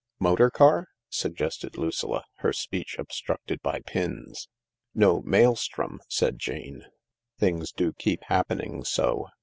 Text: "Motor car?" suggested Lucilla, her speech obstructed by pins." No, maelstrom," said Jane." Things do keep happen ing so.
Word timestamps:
"Motor 0.29 0.49
car?" 0.49 0.87
suggested 1.09 1.77
Lucilla, 1.77 2.23
her 2.37 2.51
speech 2.51 2.95
obstructed 2.97 3.61
by 3.61 3.81
pins." 3.81 4.47
No, 4.95 5.21
maelstrom," 5.21 6.01
said 6.09 6.39
Jane." 6.39 6.85
Things 7.39 7.71
do 7.71 7.93
keep 7.93 8.23
happen 8.23 8.59
ing 8.61 8.83
so. 8.83 9.27